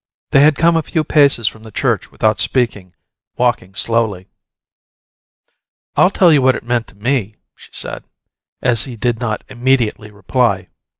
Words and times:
They 0.31 0.39
had 0.39 0.55
come 0.55 0.75
a 0.75 0.81
few 0.81 1.03
paces 1.03 1.47
from 1.47 1.61
the 1.61 1.69
church 1.69 2.09
without 2.11 2.39
speaking, 2.39 2.95
walking 3.37 3.75
slowly. 3.75 4.29
"I'll 5.95 6.09
tell 6.09 6.33
you 6.33 6.41
what 6.41 6.55
it 6.55 6.63
meant 6.63 6.87
to 6.87 6.95
me," 6.95 7.35
she 7.55 7.69
said, 7.71 8.03
as 8.63 8.85
he 8.85 8.95
did 8.95 9.19
not 9.19 9.43
immediately 9.47 10.09
reply. 10.09 10.69